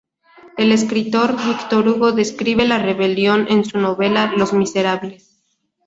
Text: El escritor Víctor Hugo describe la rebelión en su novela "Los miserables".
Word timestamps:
El 0.57 0.71
escritor 0.71 1.35
Víctor 1.37 1.87
Hugo 1.87 2.11
describe 2.11 2.65
la 2.65 2.79
rebelión 2.79 3.45
en 3.51 3.63
su 3.65 3.77
novela 3.77 4.33
"Los 4.35 4.51
miserables". 4.51 5.43